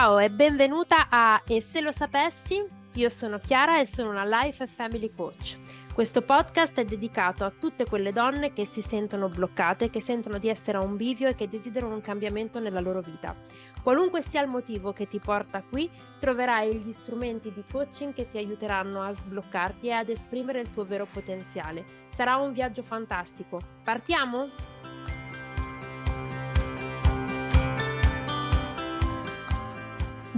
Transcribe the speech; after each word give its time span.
Ciao 0.00 0.18
e 0.18 0.30
benvenuta 0.30 1.08
a 1.10 1.42
E 1.46 1.60
se 1.60 1.82
lo 1.82 1.92
sapessi? 1.92 2.66
Io 2.94 3.08
sono 3.10 3.36
Chiara 3.36 3.80
e 3.80 3.84
sono 3.84 4.08
una 4.08 4.24
Life 4.24 4.66
Family 4.66 5.12
Coach. 5.14 5.58
Questo 5.92 6.22
podcast 6.22 6.80
è 6.80 6.86
dedicato 6.86 7.44
a 7.44 7.50
tutte 7.50 7.84
quelle 7.84 8.10
donne 8.10 8.54
che 8.54 8.64
si 8.64 8.80
sentono 8.80 9.28
bloccate, 9.28 9.90
che 9.90 10.00
sentono 10.00 10.38
di 10.38 10.48
essere 10.48 10.78
a 10.78 10.82
un 10.82 10.96
bivio 10.96 11.28
e 11.28 11.34
che 11.34 11.50
desiderano 11.50 11.92
un 11.92 12.00
cambiamento 12.00 12.58
nella 12.60 12.80
loro 12.80 13.02
vita. 13.02 13.36
Qualunque 13.82 14.22
sia 14.22 14.40
il 14.40 14.48
motivo 14.48 14.94
che 14.94 15.06
ti 15.06 15.18
porta 15.18 15.62
qui, 15.62 15.90
troverai 16.18 16.76
gli 16.76 16.92
strumenti 16.92 17.52
di 17.52 17.62
coaching 17.70 18.14
che 18.14 18.26
ti 18.26 18.38
aiuteranno 18.38 19.02
a 19.02 19.12
sbloccarti 19.12 19.88
e 19.88 19.92
ad 19.92 20.08
esprimere 20.08 20.60
il 20.60 20.72
tuo 20.72 20.86
vero 20.86 21.04
potenziale. 21.04 21.84
Sarà 22.08 22.36
un 22.36 22.54
viaggio 22.54 22.82
fantastico. 22.82 23.60
Partiamo? 23.84 24.48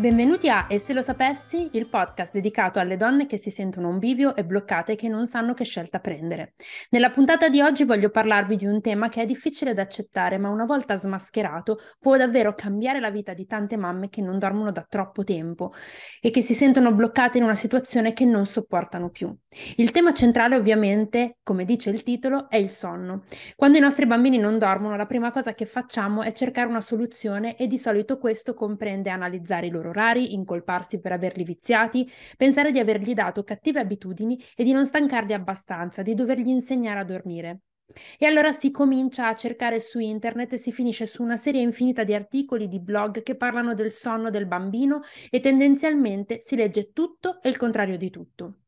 Benvenuti 0.02 0.48
a 0.48 0.66
E 0.69 0.80
se 0.80 0.95
lo 0.95 1.01
sapessi, 1.01 1.69
il 1.74 1.87
podcast 1.87 2.33
dedicato 2.33 2.80
alle 2.80 2.97
donne 2.97 3.27
che 3.27 3.37
si 3.37 3.52
sentono 3.52 3.88
un 3.88 4.01
bivio 4.01 4.34
e 4.34 4.45
bloccate 4.45 4.97
che 4.97 5.06
non 5.06 5.28
sanno 5.28 5.55
che 5.55 5.62
scelta 5.62 6.01
prendere. 6.01 6.55
Nella 6.91 7.11
puntata 7.11 7.48
di 7.48 7.61
oggi 7.61 7.84
voglio 7.84 8.11
parlarvi 8.11 8.56
di 8.56 8.66
un 8.66 8.80
tema 8.80 9.09
che 9.09 9.23
è 9.23 9.27
difficile 9.27 9.75
da 9.75 9.83
accettare, 9.83 10.38
ma 10.38 10.48
una 10.48 10.65
volta 10.65 10.97
smascherato 10.97 11.78
può 12.01 12.16
davvero 12.16 12.52
cambiare 12.52 12.98
la 12.98 13.12
vita 13.12 13.33
di 13.33 13.47
tante 13.47 13.77
mamme 13.77 14.09
che 14.09 14.20
non 14.23 14.41
dormono 14.41 14.73
da 14.73 14.84
troppo 14.88 15.23
tempo 15.23 15.73
e 16.20 16.33
che 16.33 16.42
si 16.42 16.55
sentono 16.55 16.92
bloccate 16.92 17.39
in 17.39 17.45
una 17.45 17.55
situazione 17.55 18.12
che 18.12 18.25
non 18.25 18.45
sopportano 18.45 19.09
più. 19.09 19.33
Il 19.77 19.92
tema 19.92 20.12
centrale 20.12 20.56
ovviamente, 20.56 21.37
come 21.45 21.64
dice 21.64 21.91
il 21.91 22.03
titolo, 22.03 22.50
è 22.50 22.56
il 22.56 22.70
sonno. 22.70 23.23
Quando 23.55 23.78
i 23.78 23.80
nostri 23.80 24.06
bambini 24.06 24.39
non 24.39 24.59
dormono, 24.59 24.97
la 24.97 25.06
prima 25.06 25.30
cosa 25.30 25.55
che 25.55 25.64
facciamo 25.64 26.23
è 26.23 26.33
cercare 26.33 26.66
una 26.66 26.80
soluzione 26.80 27.56
e 27.56 27.69
di 27.69 27.78
solito 27.78 28.19
questo 28.19 28.55
comprende 28.55 29.08
analizzare 29.08 29.67
i 29.67 29.70
loro 29.70 29.91
orari, 29.93 30.35
incolparsi 30.35 31.01
per 31.01 31.12
averli 31.12 31.45
viziati, 31.45 32.11
pensare 32.37 32.73
di 32.73 32.79
avergli 32.79 33.15
dato 33.15 33.45
cattive 33.45 33.81
abitudini 33.81 34.43
e 34.57 34.65
di 34.65 34.73
non 34.73 34.87
stancarli 34.87 35.33
abbastanza, 35.33 36.03
di 36.03 36.15
dovergli 36.15 36.48
insegnare 36.48 37.01
a 37.01 37.05
dormire. 37.05 37.61
E 38.19 38.27
allora 38.27 38.53
si 38.53 38.70
comincia 38.70 39.29
a 39.29 39.35
cercare 39.35 39.79
su 39.81 39.98
internet 39.98 40.55
e 40.55 40.57
si 40.57 40.73
finisce 40.73 41.07
su 41.07 41.23
una 41.23 41.37
serie 41.37 41.61
infinita 41.61 42.05
di 42.05 42.15
articoli, 42.15 42.69
di 42.69 42.81
blog 42.81 43.23
che 43.23 43.37
parlano 43.37 43.75
del 43.75 43.93
sonno 43.93 44.31
del 44.31 44.47
bambino 44.47 45.03
e 45.31 45.41
tendenzialmente 45.41 46.41
si 46.41 46.57
legge 46.57 46.93
tutto 46.93 47.43
e 47.43 47.48
il 47.48 47.57
contrario 47.57 47.98
di 47.98 48.11
tutto. 48.11 48.61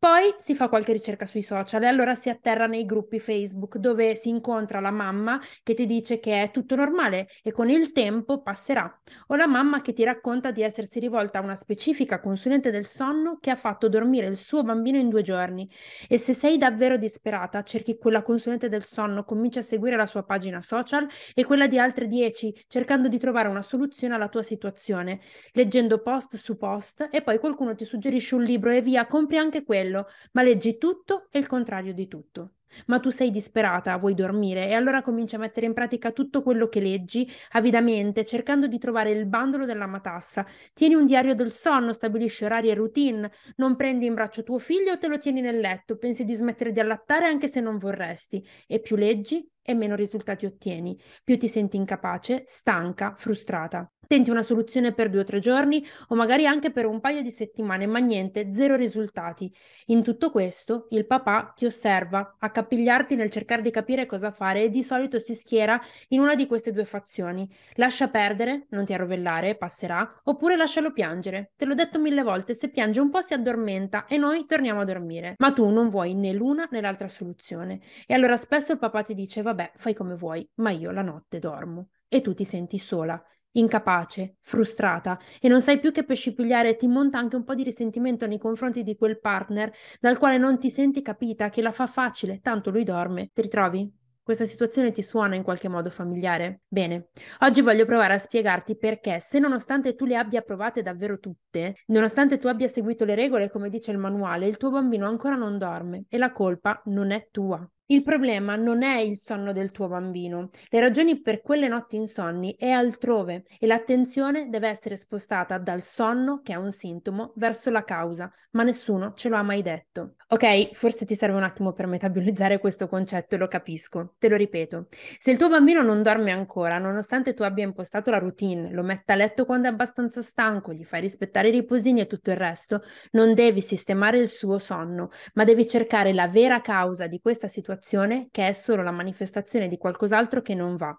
Poi 0.00 0.32
si 0.38 0.54
fa 0.54 0.68
qualche 0.68 0.92
ricerca 0.92 1.26
sui 1.26 1.42
social 1.42 1.82
e 1.82 1.86
allora 1.88 2.14
si 2.14 2.28
atterra 2.30 2.66
nei 2.66 2.84
gruppi 2.84 3.18
Facebook 3.18 3.78
dove 3.78 4.14
si 4.14 4.28
incontra 4.28 4.78
la 4.78 4.92
mamma 4.92 5.40
che 5.64 5.74
ti 5.74 5.86
dice 5.86 6.20
che 6.20 6.40
è 6.40 6.50
tutto 6.52 6.76
normale 6.76 7.26
e 7.42 7.50
con 7.50 7.68
il 7.68 7.90
tempo 7.90 8.40
passerà, 8.40 8.96
o 9.26 9.34
la 9.34 9.48
mamma 9.48 9.80
che 9.80 9.92
ti 9.92 10.04
racconta 10.04 10.52
di 10.52 10.62
essersi 10.62 11.00
rivolta 11.00 11.40
a 11.40 11.42
una 11.42 11.56
specifica 11.56 12.20
consulente 12.20 12.70
del 12.70 12.86
sonno 12.86 13.38
che 13.40 13.50
ha 13.50 13.56
fatto 13.56 13.88
dormire 13.88 14.28
il 14.28 14.36
suo 14.36 14.62
bambino 14.62 14.98
in 14.98 15.08
due 15.08 15.22
giorni. 15.22 15.68
E 16.06 16.16
se 16.16 16.32
sei 16.32 16.58
davvero 16.58 16.96
disperata, 16.96 17.64
cerchi 17.64 17.98
quella 17.98 18.22
consulente 18.22 18.68
del 18.68 18.84
sonno, 18.84 19.24
comincia 19.24 19.60
a 19.60 19.64
seguire 19.64 19.96
la 19.96 20.06
sua 20.06 20.22
pagina 20.22 20.60
social 20.60 21.08
e 21.34 21.44
quella 21.44 21.66
di 21.66 21.76
altre 21.76 22.06
dieci, 22.06 22.54
cercando 22.68 23.08
di 23.08 23.18
trovare 23.18 23.48
una 23.48 23.62
soluzione 23.62 24.14
alla 24.14 24.28
tua 24.28 24.44
situazione, 24.44 25.18
leggendo 25.54 26.00
post 26.02 26.36
su 26.36 26.56
post 26.56 27.08
e 27.10 27.22
poi 27.22 27.38
qualcuno 27.40 27.74
ti 27.74 27.84
suggerisce 27.84 28.36
un 28.36 28.44
libro 28.44 28.70
e 28.70 28.80
via, 28.80 29.06
compri 29.08 29.38
anche 29.38 29.64
quello 29.64 29.86
quello, 29.88 30.06
ma 30.32 30.42
leggi 30.42 30.76
tutto 30.78 31.28
e 31.30 31.38
il 31.38 31.46
contrario 31.46 31.94
di 31.94 32.06
tutto. 32.06 32.52
Ma 32.86 33.00
tu 33.00 33.08
sei 33.08 33.30
disperata, 33.30 33.96
vuoi 33.96 34.12
dormire 34.12 34.68
e 34.68 34.74
allora 34.74 35.00
cominci 35.00 35.34
a 35.34 35.38
mettere 35.38 35.64
in 35.64 35.72
pratica 35.72 36.12
tutto 36.12 36.42
quello 36.42 36.68
che 36.68 36.80
leggi 36.80 37.26
avidamente, 37.52 38.26
cercando 38.26 38.66
di 38.66 38.78
trovare 38.78 39.10
il 39.10 39.24
bandolo 39.24 39.64
della 39.64 39.86
matassa. 39.86 40.46
Tieni 40.74 40.92
un 40.92 41.06
diario 41.06 41.34
del 41.34 41.50
sonno, 41.50 41.94
stabilisci 41.94 42.44
orari 42.44 42.68
e 42.68 42.74
routine, 42.74 43.30
non 43.56 43.74
prendi 43.74 44.04
in 44.04 44.12
braccio 44.12 44.42
tuo 44.42 44.58
figlio 44.58 44.92
o 44.92 44.98
te 44.98 45.08
lo 45.08 45.16
tieni 45.16 45.40
nel 45.40 45.60
letto, 45.60 45.96
pensi 45.96 46.24
di 46.24 46.34
smettere 46.34 46.70
di 46.70 46.80
allattare 46.80 47.24
anche 47.24 47.48
se 47.48 47.62
non 47.62 47.78
vorresti. 47.78 48.46
E 48.66 48.80
più 48.80 48.96
leggi 48.96 49.50
e 49.62 49.72
meno 49.72 49.94
risultati 49.94 50.44
ottieni, 50.44 50.98
più 51.24 51.38
ti 51.38 51.48
senti 51.48 51.78
incapace, 51.78 52.42
stanca, 52.44 53.14
frustrata. 53.16 53.90
Tenti 54.08 54.30
una 54.30 54.42
soluzione 54.42 54.94
per 54.94 55.10
due 55.10 55.20
o 55.20 55.24
tre 55.24 55.38
giorni 55.38 55.84
o 56.08 56.14
magari 56.14 56.46
anche 56.46 56.70
per 56.70 56.86
un 56.86 56.98
paio 56.98 57.20
di 57.20 57.30
settimane, 57.30 57.84
ma 57.84 57.98
niente, 57.98 58.50
zero 58.54 58.74
risultati. 58.74 59.54
In 59.88 60.02
tutto 60.02 60.30
questo, 60.30 60.86
il 60.92 61.04
papà 61.06 61.52
ti 61.54 61.66
osserva, 61.66 62.36
accapigliarti 62.38 63.14
nel 63.16 63.30
cercare 63.30 63.60
di 63.60 63.70
capire 63.70 64.06
cosa 64.06 64.30
fare 64.30 64.62
e 64.62 64.70
di 64.70 64.82
solito 64.82 65.18
si 65.18 65.34
schiera 65.34 65.78
in 66.08 66.20
una 66.20 66.34
di 66.36 66.46
queste 66.46 66.72
due 66.72 66.86
fazioni. 66.86 67.46
Lascia 67.74 68.08
perdere, 68.08 68.64
non 68.70 68.86
ti 68.86 68.94
arrovellare, 68.94 69.56
passerà, 69.56 70.20
oppure 70.24 70.56
lascialo 70.56 70.90
piangere. 70.90 71.52
Te 71.54 71.66
l'ho 71.66 71.74
detto 71.74 72.00
mille 72.00 72.22
volte, 72.22 72.54
se 72.54 72.70
piange 72.70 73.00
un 73.00 73.10
po' 73.10 73.20
si 73.20 73.34
addormenta 73.34 74.06
e 74.06 74.16
noi 74.16 74.46
torniamo 74.46 74.80
a 74.80 74.84
dormire. 74.84 75.34
Ma 75.36 75.52
tu 75.52 75.68
non 75.68 75.90
vuoi 75.90 76.14
né 76.14 76.32
l'una 76.32 76.66
né 76.70 76.80
l'altra 76.80 77.08
soluzione. 77.08 77.80
E 78.06 78.14
allora 78.14 78.38
spesso 78.38 78.72
il 78.72 78.78
papà 78.78 79.02
ti 79.02 79.12
dice, 79.12 79.42
vabbè, 79.42 79.72
fai 79.76 79.92
come 79.92 80.14
vuoi, 80.14 80.48
ma 80.54 80.70
io 80.70 80.92
la 80.92 81.02
notte 81.02 81.38
dormo. 81.38 81.90
E 82.08 82.22
tu 82.22 82.32
ti 82.32 82.46
senti 82.46 82.78
sola 82.78 83.22
incapace, 83.58 84.36
frustrata 84.40 85.18
e 85.40 85.48
non 85.48 85.60
sai 85.60 85.78
più 85.80 85.92
che 85.92 86.04
pesci 86.04 86.34
pigliare 86.34 86.76
ti 86.76 86.86
monta 86.86 87.18
anche 87.18 87.36
un 87.36 87.44
po' 87.44 87.54
di 87.54 87.62
risentimento 87.62 88.26
nei 88.26 88.38
confronti 88.38 88.82
di 88.82 88.96
quel 88.96 89.20
partner 89.20 89.72
dal 90.00 90.18
quale 90.18 90.38
non 90.38 90.58
ti 90.58 90.70
senti 90.70 91.02
capita, 91.02 91.50
che 91.50 91.62
la 91.62 91.70
fa 91.70 91.86
facile, 91.86 92.40
tanto 92.40 92.70
lui 92.70 92.84
dorme. 92.84 93.30
Ti 93.32 93.42
ritrovi? 93.42 93.92
Questa 94.28 94.44
situazione 94.44 94.90
ti 94.90 95.02
suona 95.02 95.36
in 95.36 95.42
qualche 95.42 95.68
modo 95.68 95.88
familiare? 95.88 96.60
Bene, 96.68 97.08
oggi 97.40 97.62
voglio 97.62 97.86
provare 97.86 98.12
a 98.12 98.18
spiegarti 98.18 98.76
perché, 98.76 99.20
se 99.20 99.38
nonostante 99.38 99.94
tu 99.94 100.04
le 100.04 100.16
abbia 100.16 100.42
provate 100.42 100.82
davvero 100.82 101.18
tutte, 101.18 101.76
nonostante 101.86 102.36
tu 102.36 102.46
abbia 102.46 102.68
seguito 102.68 103.06
le 103.06 103.14
regole 103.14 103.50
come 103.50 103.70
dice 103.70 103.90
il 103.90 103.96
manuale, 103.96 104.46
il 104.46 104.58
tuo 104.58 104.70
bambino 104.70 105.08
ancora 105.08 105.34
non 105.34 105.56
dorme 105.56 106.04
e 106.10 106.18
la 106.18 106.30
colpa 106.30 106.82
non 106.86 107.10
è 107.10 107.28
tua. 107.30 107.66
Il 107.90 108.02
problema 108.02 108.54
non 108.54 108.82
è 108.82 108.98
il 108.98 109.16
sonno 109.16 109.50
del 109.52 109.70
tuo 109.70 109.88
bambino, 109.88 110.50
le 110.68 110.78
ragioni 110.78 111.22
per 111.22 111.40
quelle 111.40 111.68
notti 111.68 111.96
insonni 111.96 112.54
è 112.58 112.68
altrove 112.68 113.44
e 113.58 113.66
l'attenzione 113.66 114.50
deve 114.50 114.68
essere 114.68 114.94
spostata 114.94 115.56
dal 115.56 115.80
sonno, 115.80 116.42
che 116.42 116.52
è 116.52 116.56
un 116.56 116.70
sintomo, 116.70 117.32
verso 117.36 117.70
la 117.70 117.84
causa, 117.84 118.30
ma 118.50 118.62
nessuno 118.62 119.14
ce 119.14 119.30
lo 119.30 119.36
ha 119.36 119.42
mai 119.42 119.62
detto. 119.62 120.16
Ok, 120.28 120.74
forse 120.74 121.06
ti 121.06 121.14
serve 121.14 121.38
un 121.38 121.44
attimo 121.44 121.72
per 121.72 121.86
metabolizzare 121.86 122.58
questo 122.58 122.88
concetto 122.88 123.36
e 123.36 123.38
lo 123.38 123.48
capisco. 123.48 124.16
Te 124.18 124.28
lo 124.28 124.36
ripeto, 124.36 124.88
se 124.90 125.30
il 125.30 125.38
tuo 125.38 125.48
bambino 125.48 125.80
non 125.80 126.02
dorme 126.02 126.30
ancora, 126.30 126.76
nonostante 126.76 127.32
tu 127.32 127.42
abbia 127.42 127.64
impostato 127.64 128.10
la 128.10 128.18
routine, 128.18 128.70
lo 128.70 128.82
metta 128.82 129.14
a 129.14 129.16
letto 129.16 129.46
quando 129.46 129.66
è 129.66 129.70
abbastanza 129.70 130.20
stanco, 130.20 130.74
gli 130.74 130.84
fai 130.84 131.00
rispettare 131.00 131.48
i 131.48 131.52
riposini 131.52 132.00
e 132.00 132.06
tutto 132.06 132.28
il 132.28 132.36
resto, 132.36 132.82
non 133.12 133.32
devi 133.32 133.62
sistemare 133.62 134.18
il 134.18 134.28
suo 134.28 134.58
sonno, 134.58 135.08
ma 135.32 135.44
devi 135.44 135.66
cercare 135.66 136.12
la 136.12 136.28
vera 136.28 136.60
causa 136.60 137.06
di 137.06 137.18
questa 137.20 137.48
situazione 137.48 137.76
situazione 137.78 138.28
che 138.30 138.48
è 138.48 138.52
solo 138.52 138.82
la 138.82 138.90
manifestazione 138.90 139.68
di 139.68 139.78
qualcos'altro 139.78 140.42
che 140.42 140.54
non 140.54 140.76
va. 140.76 140.94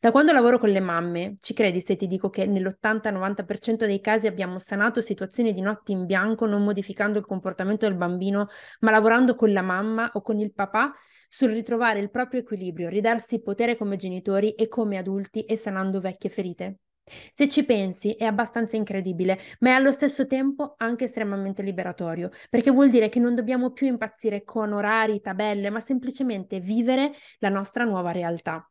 Da 0.00 0.10
quando 0.10 0.32
lavoro 0.32 0.58
con 0.58 0.70
le 0.70 0.80
mamme, 0.80 1.36
ci 1.40 1.52
credi 1.54 1.80
se 1.80 1.96
ti 1.96 2.06
dico 2.06 2.30
che 2.30 2.46
nell'80-90% 2.46 3.86
dei 3.86 4.00
casi 4.00 4.26
abbiamo 4.26 4.58
sanato 4.58 5.00
situazioni 5.00 5.52
di 5.52 5.60
notti 5.60 5.92
in 5.92 6.06
bianco 6.06 6.46
non 6.46 6.64
modificando 6.64 7.18
il 7.18 7.26
comportamento 7.26 7.86
del 7.86 7.96
bambino, 7.96 8.48
ma 8.80 8.90
lavorando 8.90 9.34
con 9.34 9.52
la 9.52 9.62
mamma 9.62 10.10
o 10.14 10.22
con 10.22 10.38
il 10.40 10.52
papà 10.52 10.92
sul 11.28 11.50
ritrovare 11.50 12.00
il 12.00 12.10
proprio 12.10 12.40
equilibrio, 12.40 12.88
ridarsi 12.88 13.42
potere 13.42 13.76
come 13.76 13.96
genitori 13.96 14.52
e 14.54 14.68
come 14.68 14.96
adulti 14.96 15.44
e 15.44 15.56
sanando 15.56 16.00
vecchie 16.00 16.30
ferite? 16.30 16.78
Se 17.04 17.48
ci 17.48 17.64
pensi 17.64 18.12
è 18.14 18.24
abbastanza 18.24 18.76
incredibile, 18.76 19.38
ma 19.60 19.70
è 19.70 19.72
allo 19.72 19.92
stesso 19.92 20.26
tempo 20.26 20.74
anche 20.78 21.04
estremamente 21.04 21.62
liberatorio, 21.62 22.30
perché 22.50 22.70
vuol 22.70 22.90
dire 22.90 23.08
che 23.08 23.18
non 23.20 23.34
dobbiamo 23.34 23.70
più 23.72 23.86
impazzire 23.86 24.42
con 24.44 24.72
orari, 24.72 25.20
tabelle, 25.20 25.70
ma 25.70 25.80
semplicemente 25.80 26.60
vivere 26.60 27.12
la 27.38 27.48
nostra 27.50 27.84
nuova 27.84 28.10
realtà. 28.12 28.66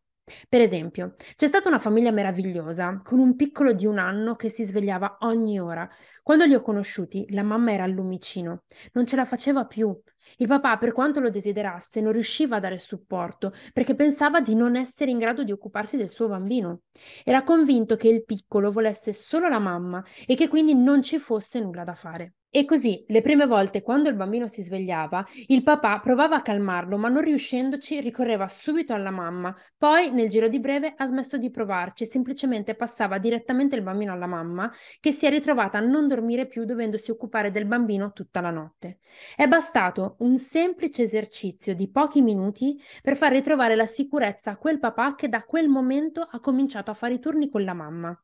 Per 0.47 0.61
esempio, 0.61 1.15
c'è 1.35 1.47
stata 1.47 1.67
una 1.67 1.79
famiglia 1.79 2.11
meravigliosa 2.11 3.01
con 3.03 3.19
un 3.19 3.35
piccolo 3.35 3.73
di 3.73 3.85
un 3.85 3.97
anno 3.97 4.35
che 4.35 4.49
si 4.49 4.63
svegliava 4.63 5.17
ogni 5.21 5.59
ora. 5.59 5.89
Quando 6.21 6.45
li 6.45 6.53
ho 6.53 6.61
conosciuti, 6.61 7.25
la 7.31 7.43
mamma 7.43 7.71
era 7.73 7.83
al 7.83 7.91
lumicino, 7.91 8.63
non 8.93 9.05
ce 9.05 9.15
la 9.15 9.25
faceva 9.25 9.65
più. 9.65 9.99
Il 10.37 10.47
papà, 10.47 10.77
per 10.77 10.91
quanto 10.93 11.19
lo 11.19 11.29
desiderasse, 11.29 11.99
non 12.01 12.11
riusciva 12.13 12.57
a 12.57 12.59
dare 12.59 12.77
supporto 12.77 13.51
perché 13.73 13.95
pensava 13.95 14.39
di 14.39 14.53
non 14.55 14.75
essere 14.75 15.11
in 15.11 15.17
grado 15.17 15.43
di 15.43 15.51
occuparsi 15.51 15.97
del 15.97 16.09
suo 16.09 16.27
bambino. 16.27 16.81
Era 17.23 17.43
convinto 17.43 17.95
che 17.95 18.07
il 18.07 18.23
piccolo 18.23 18.71
volesse 18.71 19.13
solo 19.13 19.49
la 19.49 19.59
mamma 19.59 20.03
e 20.25 20.35
che 20.35 20.47
quindi 20.47 20.75
non 20.75 21.01
ci 21.01 21.17
fosse 21.17 21.59
nulla 21.59 21.83
da 21.83 21.95
fare. 21.95 22.35
E 22.53 22.65
così, 22.65 23.05
le 23.07 23.21
prime 23.21 23.45
volte 23.45 23.81
quando 23.81 24.09
il 24.09 24.15
bambino 24.15 24.45
si 24.45 24.61
svegliava, 24.61 25.25
il 25.47 25.63
papà 25.63 26.01
provava 26.01 26.35
a 26.35 26.41
calmarlo, 26.41 26.97
ma 26.97 27.07
non 27.07 27.21
riuscendoci 27.21 28.01
ricorreva 28.01 28.49
subito 28.49 28.93
alla 28.93 29.09
mamma. 29.09 29.55
Poi, 29.77 30.11
nel 30.11 30.27
giro 30.27 30.49
di 30.49 30.59
breve, 30.59 30.93
ha 30.97 31.05
smesso 31.05 31.37
di 31.37 31.49
provarci 31.49 32.03
e 32.03 32.07
semplicemente 32.07 32.75
passava 32.75 33.19
direttamente 33.19 33.77
il 33.77 33.83
bambino 33.83 34.11
alla 34.11 34.27
mamma, 34.27 34.69
che 34.99 35.13
si 35.13 35.25
è 35.25 35.29
ritrovata 35.29 35.77
a 35.77 35.81
non 35.81 36.09
dormire 36.09 36.45
più 36.45 36.65
dovendosi 36.65 37.09
occupare 37.09 37.51
del 37.51 37.65
bambino 37.65 38.11
tutta 38.11 38.41
la 38.41 38.51
notte. 38.51 38.99
È 39.33 39.47
bastato 39.47 40.17
un 40.19 40.37
semplice 40.37 41.03
esercizio 41.03 41.73
di 41.73 41.89
pochi 41.89 42.21
minuti 42.21 42.77
per 43.01 43.15
far 43.15 43.31
ritrovare 43.31 43.75
la 43.75 43.85
sicurezza 43.85 44.51
a 44.51 44.57
quel 44.57 44.77
papà 44.77 45.15
che 45.15 45.29
da 45.29 45.43
quel 45.43 45.69
momento 45.69 46.19
ha 46.29 46.41
cominciato 46.41 46.91
a 46.91 46.95
fare 46.95 47.13
i 47.13 47.19
turni 47.19 47.49
con 47.49 47.63
la 47.63 47.73
mamma. 47.73 48.21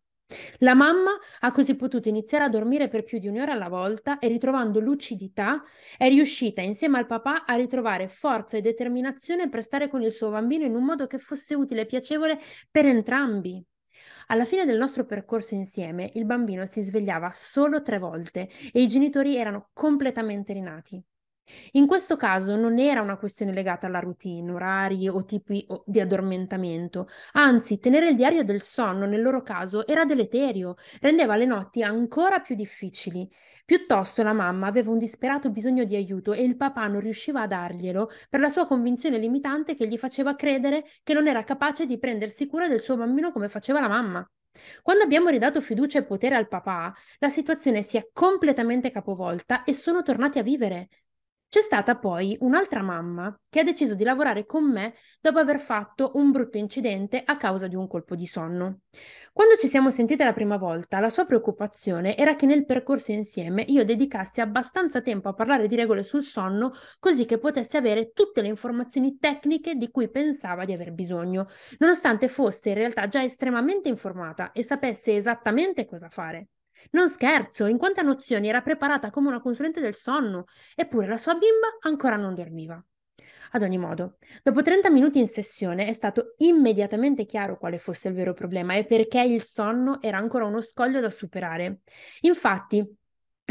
La 0.59 0.73
mamma 0.73 1.11
ha 1.39 1.51
così 1.51 1.75
potuto 1.75 2.09
iniziare 2.09 2.43
a 2.43 2.49
dormire 2.49 2.89
per 2.89 3.03
più 3.03 3.17
di 3.17 3.27
un'ora 3.27 3.53
alla 3.53 3.69
volta 3.69 4.19
e 4.19 4.27
ritrovando 4.27 4.79
lucidità 4.79 5.63
è 5.97 6.09
riuscita 6.09 6.61
insieme 6.61 6.97
al 6.97 7.05
papà 7.05 7.45
a 7.45 7.55
ritrovare 7.55 8.09
forza 8.09 8.57
e 8.57 8.61
determinazione 8.61 9.47
per 9.49 9.63
stare 9.63 9.87
con 9.87 10.01
il 10.01 10.11
suo 10.11 10.29
bambino 10.29 10.65
in 10.65 10.75
un 10.75 10.83
modo 10.83 11.07
che 11.07 11.17
fosse 11.17 11.55
utile 11.55 11.81
e 11.81 11.85
piacevole 11.85 12.39
per 12.69 12.85
entrambi. 12.85 13.63
Alla 14.27 14.45
fine 14.45 14.65
del 14.65 14.77
nostro 14.77 15.05
percorso 15.05 15.55
insieme 15.55 16.11
il 16.15 16.25
bambino 16.25 16.65
si 16.65 16.81
svegliava 16.81 17.31
solo 17.31 17.81
tre 17.81 17.97
volte 17.97 18.49
e 18.71 18.81
i 18.81 18.87
genitori 18.87 19.37
erano 19.37 19.69
completamente 19.73 20.51
rinati. 20.51 21.01
In 21.73 21.87
questo 21.87 22.17
caso 22.17 22.55
non 22.55 22.77
era 22.79 23.01
una 23.01 23.17
questione 23.17 23.53
legata 23.53 23.87
alla 23.87 23.99
routine, 23.99 24.51
orari 24.51 25.07
o 25.07 25.23
tipi 25.23 25.65
di 25.85 25.99
addormentamento, 25.99 27.07
anzi 27.33 27.79
tenere 27.79 28.09
il 28.09 28.15
diario 28.15 28.43
del 28.43 28.61
sonno 28.61 29.05
nel 29.05 29.21
loro 29.21 29.41
caso 29.41 29.87
era 29.87 30.03
deleterio, 30.05 30.75
rendeva 30.99 31.35
le 31.37 31.45
notti 31.45 31.83
ancora 31.83 32.39
più 32.39 32.55
difficili. 32.55 33.29
Piuttosto 33.65 34.23
la 34.23 34.33
mamma 34.33 34.67
aveva 34.67 34.91
un 34.91 34.97
disperato 34.97 35.49
bisogno 35.49 35.83
di 35.83 35.95
aiuto 35.95 36.33
e 36.33 36.43
il 36.43 36.55
papà 36.55 36.87
non 36.87 37.01
riusciva 37.01 37.41
a 37.41 37.47
darglielo 37.47 38.09
per 38.29 38.39
la 38.39 38.49
sua 38.49 38.65
convinzione 38.65 39.17
limitante 39.17 39.75
che 39.75 39.87
gli 39.87 39.97
faceva 39.97 40.35
credere 40.35 40.85
che 41.03 41.13
non 41.13 41.27
era 41.27 41.43
capace 41.43 41.85
di 41.85 41.99
prendersi 41.99 42.47
cura 42.47 42.67
del 42.67 42.79
suo 42.79 42.95
bambino 42.97 43.31
come 43.31 43.49
faceva 43.49 43.79
la 43.79 43.89
mamma. 43.89 44.29
Quando 44.81 45.03
abbiamo 45.03 45.29
ridato 45.29 45.61
fiducia 45.61 45.99
e 45.99 46.03
potere 46.03 46.35
al 46.35 46.47
papà, 46.47 46.93
la 47.19 47.29
situazione 47.29 47.83
si 47.83 47.97
è 47.97 48.09
completamente 48.11 48.89
capovolta 48.89 49.63
e 49.63 49.73
sono 49.73 50.01
tornati 50.01 50.39
a 50.39 50.43
vivere. 50.43 50.89
C'è 51.49 51.61
stata 51.61 51.95
poi 51.97 52.35
un'altra 52.41 52.81
mamma 52.81 53.33
che 53.49 53.61
ha 53.61 53.63
deciso 53.63 53.95
di 53.95 54.03
lavorare 54.03 54.45
con 54.45 54.69
me 54.69 54.95
dopo 55.21 55.39
aver 55.39 55.59
fatto 55.59 56.11
un 56.15 56.29
brutto 56.29 56.57
incidente 56.57 57.23
a 57.25 57.37
causa 57.37 57.67
di 57.67 57.75
un 57.75 57.87
colpo 57.87 58.15
di 58.15 58.25
sonno. 58.25 58.81
Quando 59.31 59.55
ci 59.55 59.67
siamo 59.67 59.89
sentite 59.89 60.25
la 60.25 60.33
prima 60.33 60.57
volta, 60.57 60.99
la 60.99 61.09
sua 61.09 61.25
preoccupazione 61.25 62.17
era 62.17 62.35
che 62.35 62.45
nel 62.45 62.65
percorso 62.65 63.13
insieme 63.13 63.63
io 63.65 63.85
dedicassi 63.85 64.41
abbastanza 64.41 65.01
tempo 65.01 65.29
a 65.29 65.33
parlare 65.33 65.67
di 65.67 65.77
regole 65.77 66.03
sul 66.03 66.23
sonno 66.23 66.73
così 66.99 67.23
che 67.23 67.37
potesse 67.39 67.77
avere 67.77 68.11
tutte 68.11 68.41
le 68.41 68.49
informazioni 68.49 69.17
tecniche 69.17 69.75
di 69.75 69.89
cui 69.89 70.09
pensava 70.09 70.65
di 70.65 70.73
aver 70.73 70.91
bisogno, 70.91 71.47
nonostante 71.77 72.27
fosse 72.27 72.69
in 72.69 72.75
realtà 72.75 73.07
già 73.07 73.23
estremamente 73.23 73.87
informata 73.87 74.51
e 74.51 74.63
sapesse 74.63 75.15
esattamente 75.15 75.85
cosa 75.85 76.09
fare. 76.09 76.49
Non 76.91 77.09
scherzo, 77.09 77.65
in 77.65 77.77
quante 77.77 78.01
nozioni 78.01 78.47
era 78.47 78.61
preparata 78.61 79.09
come 79.09 79.27
una 79.27 79.41
consulente 79.41 79.79
del 79.79 79.93
sonno, 79.95 80.45
eppure 80.75 81.07
la 81.07 81.17
sua 81.17 81.33
bimba 81.33 81.77
ancora 81.81 82.15
non 82.15 82.33
dormiva. 82.35 82.83
Ad 83.51 83.61
ogni 83.63 83.77
modo, 83.77 84.17
dopo 84.43 84.61
30 84.61 84.89
minuti 84.89 85.19
in 85.19 85.27
sessione 85.27 85.87
è 85.87 85.93
stato 85.93 86.35
immediatamente 86.37 87.25
chiaro 87.25 87.57
quale 87.57 87.77
fosse 87.77 88.09
il 88.09 88.13
vero 88.13 88.33
problema 88.33 88.75
e 88.75 88.85
perché 88.85 89.21
il 89.21 89.41
sonno 89.41 90.01
era 90.01 90.17
ancora 90.17 90.45
uno 90.45 90.61
scoglio 90.61 90.99
da 90.99 91.09
superare. 91.09 91.81
Infatti, 92.21 92.85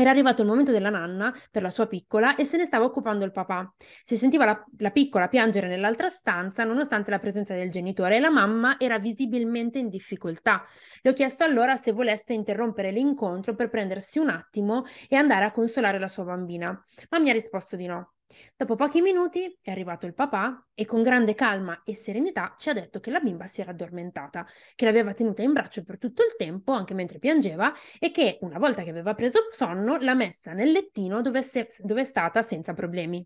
era 0.02 0.10
arrivato 0.10 0.42
il 0.42 0.48
momento 0.48 0.72
della 0.72 0.90
nanna 0.90 1.34
per 1.50 1.62
la 1.62 1.70
sua 1.70 1.86
piccola 1.86 2.34
e 2.34 2.44
se 2.44 2.58
ne 2.58 2.66
stava 2.66 2.84
occupando 2.84 3.24
il 3.24 3.32
papà. 3.32 3.72
Si 4.02 4.16
sentiva 4.16 4.44
la, 4.44 4.64
la, 4.78 4.90
piccola 4.90 5.28
piangere 5.28 5.68
nell'altra 5.68 6.08
stanza 6.08 6.64
nonostante 6.64 7.10
la 7.10 7.18
presenza 7.18 7.54
del 7.54 7.70
genitore 7.70 8.16
e 8.16 8.20
la 8.20 8.30
mamma 8.30 8.78
era 8.78 8.98
visibilmente 8.98 9.78
in 9.78 9.88
difficoltà. 9.88 10.64
Le 11.00 11.10
ho 11.10 11.14
chiesto 11.14 11.44
allora 11.44 11.76
se 11.76 11.92
volesse 11.92 12.34
interrompere 12.34 12.90
l'incontro 12.90 13.54
per 13.54 13.70
prendersi 13.70 14.18
un 14.18 14.28
attimo 14.28 14.84
e 15.08 15.16
andare 15.16 15.46
a 15.46 15.50
consolare 15.50 15.98
la 15.98 16.08
sua 16.08 16.24
bambina, 16.24 16.78
ma 17.08 17.18
mi 17.18 17.30
ha 17.30 17.32
risposto 17.32 17.76
di 17.76 17.86
no. 17.86 18.15
Dopo 18.56 18.74
pochi 18.74 19.00
minuti 19.00 19.56
è 19.62 19.70
arrivato 19.70 20.06
il 20.06 20.14
papà 20.14 20.68
e 20.74 20.84
con 20.84 21.02
grande 21.02 21.34
calma 21.34 21.82
e 21.84 21.94
serenità 21.94 22.54
ci 22.58 22.68
ha 22.68 22.72
detto 22.72 22.98
che 22.98 23.10
la 23.10 23.20
bimba 23.20 23.46
si 23.46 23.60
era 23.60 23.70
addormentata, 23.70 24.46
che 24.74 24.84
l'aveva 24.84 25.14
tenuta 25.14 25.42
in 25.42 25.52
braccio 25.52 25.84
per 25.84 25.98
tutto 25.98 26.22
il 26.22 26.34
tempo, 26.36 26.72
anche 26.72 26.94
mentre 26.94 27.18
piangeva, 27.18 27.72
e 27.98 28.10
che 28.10 28.38
una 28.40 28.58
volta 28.58 28.82
che 28.82 28.90
aveva 28.90 29.14
preso 29.14 29.48
sonno 29.52 29.96
l'ha 29.98 30.14
messa 30.14 30.52
nel 30.52 30.72
lettino 30.72 31.22
dove, 31.22 31.42
se- 31.42 31.68
dove 31.78 32.00
è 32.00 32.04
stata 32.04 32.42
senza 32.42 32.72
problemi. 32.72 33.24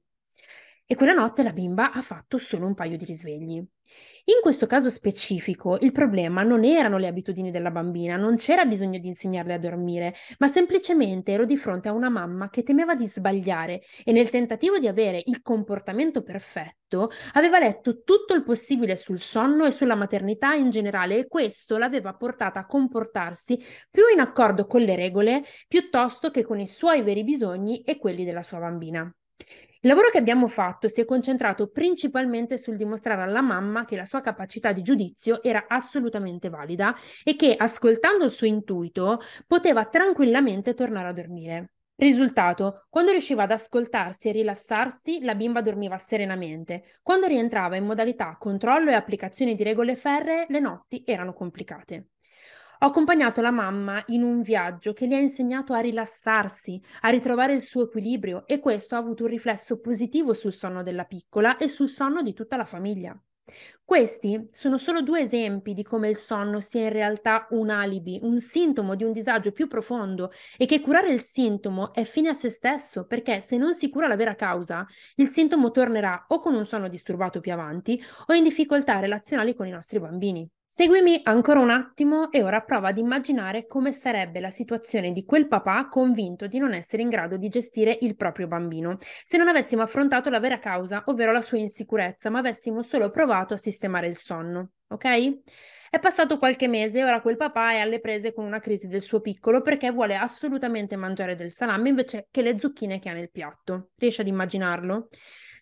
E 0.93 0.97
quella 0.97 1.13
notte 1.13 1.45
la 1.45 1.53
bimba 1.53 1.93
ha 1.93 2.03
fatto 2.03 2.37
solo 2.37 2.67
un 2.67 2.75
paio 2.75 2.97
di 2.97 3.05
risvegli. 3.05 3.55
In 3.59 4.41
questo 4.43 4.67
caso 4.67 4.91
specifico, 4.91 5.79
il 5.83 5.93
problema 5.93 6.43
non 6.43 6.65
erano 6.65 6.99
le 6.99 7.07
abitudini 7.07 7.53
della 7.53 7.71
bambina, 7.71 8.17
non 8.17 8.35
c'era 8.35 8.65
bisogno 8.65 8.99
di 8.99 9.07
insegnarle 9.07 9.55
a 9.55 9.59
dormire, 9.61 10.13
ma 10.39 10.49
semplicemente 10.49 11.31
ero 11.31 11.45
di 11.45 11.57
fronte 11.57 11.89
a 11.89 11.93
una 11.93 12.09
mamma 12.09 12.51
che 12.51 12.65
temeva 12.65 12.97
di 12.97 13.07
sbagliare 13.07 13.83
e 14.03 14.11
nel 14.11 14.31
tentativo 14.31 14.81
di 14.81 14.89
avere 14.89 15.23
il 15.27 15.43
comportamento 15.43 16.25
perfetto 16.25 17.09
aveva 17.35 17.61
letto 17.61 18.03
tutto 18.03 18.35
il 18.35 18.43
possibile 18.43 18.97
sul 18.97 19.21
sonno 19.21 19.67
e 19.67 19.71
sulla 19.71 19.95
maternità 19.95 20.55
in 20.55 20.71
generale 20.71 21.19
e 21.19 21.29
questo 21.29 21.79
l'aveva 21.79 22.15
portata 22.15 22.59
a 22.59 22.67
comportarsi 22.67 23.65
più 23.89 24.09
in 24.13 24.19
accordo 24.19 24.67
con 24.67 24.81
le 24.81 24.97
regole 24.97 25.45
piuttosto 25.69 26.33
che 26.33 26.43
con 26.43 26.59
i 26.59 26.67
suoi 26.67 27.03
veri 27.03 27.23
bisogni 27.23 27.83
e 27.83 27.97
quelli 27.97 28.25
della 28.25 28.43
sua 28.43 28.59
bambina. 28.59 29.09
Il 29.83 29.89
lavoro 29.89 30.11
che 30.11 30.19
abbiamo 30.19 30.47
fatto 30.47 30.89
si 30.89 31.01
è 31.01 31.07
concentrato 31.07 31.69
principalmente 31.69 32.59
sul 32.59 32.77
dimostrare 32.77 33.23
alla 33.23 33.41
mamma 33.41 33.87
che 33.87 33.97
la 33.97 34.05
sua 34.05 34.21
capacità 34.21 34.73
di 34.73 34.83
giudizio 34.83 35.43
era 35.43 35.65
assolutamente 35.69 36.51
valida 36.51 36.95
e 37.25 37.35
che, 37.35 37.55
ascoltando 37.57 38.27
il 38.27 38.31
suo 38.31 38.47
intuito, 38.47 39.21
poteva 39.47 39.87
tranquillamente 39.87 40.75
tornare 40.75 41.09
a 41.09 41.13
dormire. 41.15 41.73
Risultato, 41.95 42.87
quando 42.91 43.11
riusciva 43.11 43.45
ad 43.45 43.53
ascoltarsi 43.53 44.29
e 44.29 44.33
rilassarsi, 44.33 45.23
la 45.23 45.35
bimba 45.35 45.63
dormiva 45.63 45.97
serenamente. 45.97 46.99
Quando 47.03 47.27
rientrava 47.27 47.77
in 47.77 47.87
modalità 47.87 48.37
controllo 48.39 48.91
e 48.91 48.95
applicazione 48.95 49.55
di 49.55 49.63
regole 49.63 49.95
ferree, 49.95 50.45
le 50.51 50.61
notti 50.61 51.03
erano 51.07 51.33
complicate. 51.33 52.09
Ho 52.83 52.87
accompagnato 52.87 53.43
la 53.43 53.51
mamma 53.51 54.03
in 54.07 54.23
un 54.23 54.41
viaggio 54.41 54.95
che 54.95 55.07
le 55.07 55.17
ha 55.17 55.21
insegnato 55.21 55.75
a 55.75 55.81
rilassarsi, 55.81 56.83
a 57.03 57.11
ritrovare 57.11 57.53
il 57.53 57.61
suo 57.61 57.83
equilibrio 57.83 58.47
e 58.47 58.59
questo 58.59 58.95
ha 58.95 58.99
avuto 58.99 59.25
un 59.25 59.29
riflesso 59.29 59.81
positivo 59.81 60.33
sul 60.33 60.55
sonno 60.55 60.83
della 60.83 61.05
piccola 61.05 61.59
e 61.59 61.69
sul 61.69 61.89
sonno 61.89 62.23
di 62.23 62.33
tutta 62.33 62.57
la 62.57 62.65
famiglia. 62.65 63.15
Questi 63.85 64.49
sono 64.53 64.79
solo 64.79 65.03
due 65.03 65.21
esempi 65.21 65.75
di 65.75 65.83
come 65.83 66.09
il 66.09 66.17
sonno 66.17 66.61
sia 66.61 66.85
in 66.85 66.93
realtà 66.93 67.49
un 67.51 67.69
alibi, 67.69 68.19
un 68.23 68.41
sintomo 68.41 68.95
di 68.95 69.05
un 69.05 69.13
disagio 69.13 69.53
più 69.53 69.67
profondo 69.67 70.31
e 70.57 70.65
che 70.65 70.81
curare 70.81 71.11
il 71.13 71.21
sintomo 71.21 71.93
è 71.93 72.05
fine 72.05 72.31
a 72.31 72.35
se 72.35 72.49
stesso 72.49 73.05
perché 73.05 73.43
se 73.43 73.59
non 73.59 73.75
si 73.75 73.91
cura 73.91 74.07
la 74.07 74.17
vera 74.17 74.35
causa, 74.35 74.87
il 75.17 75.27
sintomo 75.27 75.71
tornerà 75.71 76.25
o 76.29 76.39
con 76.39 76.55
un 76.55 76.65
sonno 76.65 76.89
disturbato 76.89 77.41
più 77.41 77.53
avanti 77.53 78.03
o 78.29 78.33
in 78.33 78.45
difficoltà 78.45 79.01
relazionali 79.01 79.55
con 79.55 79.67
i 79.67 79.71
nostri 79.71 80.01
bambini. 80.01 80.51
Seguimi 80.73 81.21
ancora 81.25 81.59
un 81.59 81.69
attimo 81.69 82.31
e 82.31 82.45
ora 82.45 82.61
prova 82.61 82.91
ad 82.91 82.97
immaginare 82.97 83.67
come 83.67 83.91
sarebbe 83.91 84.39
la 84.39 84.51
situazione 84.51 85.11
di 85.11 85.25
quel 85.25 85.49
papà 85.49 85.89
convinto 85.89 86.47
di 86.47 86.59
non 86.59 86.75
essere 86.75 87.03
in 87.03 87.09
grado 87.09 87.37
di 87.37 87.49
gestire 87.49 87.99
il 88.03 88.15
proprio 88.15 88.47
bambino, 88.47 88.97
se 89.25 89.37
non 89.37 89.49
avessimo 89.49 89.83
affrontato 89.83 90.31
la 90.31 90.39
vera 90.39 90.61
causa, 90.61 91.03
ovvero 91.07 91.33
la 91.33 91.41
sua 91.41 91.59
insicurezza, 91.59 92.31
ma 92.31 92.39
avessimo 92.39 92.83
solo 92.83 93.11
provato 93.11 93.53
a 93.53 93.57
sistemare 93.57 94.07
il 94.07 94.15
sonno, 94.15 94.71
ok? 94.91 95.41
È 95.91 95.99
passato 95.99 96.39
qualche 96.39 96.69
mese 96.69 97.01
e 97.01 97.05
ora 97.05 97.21
quel 97.21 97.37
papà 97.37 97.73
è 97.73 97.79
alle 97.81 97.99
prese 97.99 98.33
con 98.33 98.45
una 98.45 98.61
crisi 98.61 98.87
del 98.87 99.03
suo 99.03 99.21
piccolo 99.21 99.61
perché 99.61 99.91
vuole 99.91 100.15
assolutamente 100.15 100.95
mangiare 100.95 101.35
del 101.35 101.51
salame 101.51 101.89
invece 101.89 102.29
che 102.31 102.43
le 102.43 102.57
zucchine 102.59 103.01
che 103.01 103.09
ha 103.09 103.13
nel 103.13 103.31
piatto. 103.31 103.91
Riesci 103.97 104.21
ad 104.21 104.29
immaginarlo? 104.29 105.09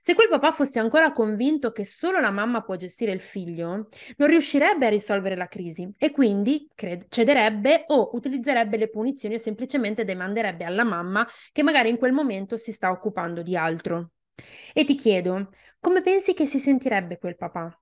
Se 0.00 0.14
quel 0.14 0.28
papà 0.28 0.52
fosse 0.52 0.78
ancora 0.78 1.12
convinto 1.12 1.73
che 1.73 1.85
solo 1.85 2.20
la 2.20 2.30
mamma 2.30 2.62
può 2.62 2.76
gestire 2.76 3.12
il 3.12 3.20
figlio, 3.20 3.88
non 4.16 4.28
riuscirebbe 4.28 4.87
a 4.87 4.90
risolvere 4.90 5.35
la 5.35 5.47
crisi 5.49 5.90
e 5.99 6.11
quindi 6.11 6.68
cred- 6.75 7.06
cederebbe 7.08 7.85
o 7.88 8.11
utilizzerebbe 8.12 8.76
le 8.76 8.90
punizioni 8.90 9.35
o 9.35 9.38
semplicemente 9.38 10.04
demanderebbe 10.04 10.64
alla 10.64 10.85
mamma 10.85 11.26
che 11.52 11.62
magari 11.62 11.88
in 11.88 11.97
quel 11.99 12.12
momento 12.12 12.56
si 12.56 12.70
sta 12.70 12.90
occupando 12.90 13.42
di 13.42 13.56
altro. 13.56 14.11
E 14.73 14.85
ti 14.85 14.94
chiedo, 14.94 15.50
come 15.80 16.00
pensi 16.00 16.32
che 16.32 16.47
si 16.47 16.58
sentirebbe 16.58 17.18
quel 17.18 17.37
papà? 17.37 17.76